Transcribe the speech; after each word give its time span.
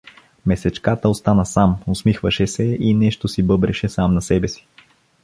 Месечката 0.45 1.09
остана 1.09 1.45
сам, 1.45 1.77
усмихваше 1.87 2.47
се 2.47 2.63
и 2.63 2.93
нещо 2.93 3.27
си 3.27 3.43
бъбреше 3.43 3.89
сам 3.89 4.13
на 4.13 4.21
себе 4.21 4.47
си. 4.47 4.67